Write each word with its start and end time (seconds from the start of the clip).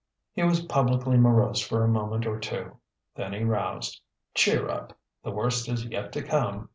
He 0.33 0.41
was 0.41 0.65
publicly 0.65 1.15
morose 1.19 1.59
for 1.61 1.83
a 1.83 1.87
moment 1.87 2.25
or 2.25 2.39
two. 2.39 2.77
Then 3.13 3.33
he 3.33 3.43
roused: 3.43 4.01
"Cheer 4.33 4.67
up! 4.67 4.97
The 5.23 5.29
worst 5.29 5.69
is 5.69 5.85
yet 5.85 6.11
to 6.13 6.23
come. 6.23 6.69